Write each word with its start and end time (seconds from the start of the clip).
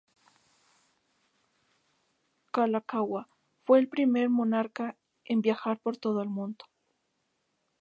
Kalākaua 2.51 3.27
fue 3.59 3.77
el 3.77 3.87
primer 3.87 4.29
monarca 4.31 4.97
en 5.25 5.41
viajar 5.43 5.77
por 5.79 5.95
todo 5.97 6.23
el 6.23 6.27
mundo. 6.27 6.65